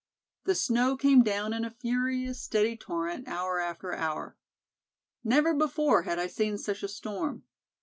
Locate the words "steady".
2.41-2.75